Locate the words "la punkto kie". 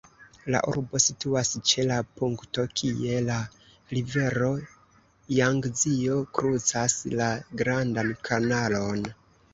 1.91-3.19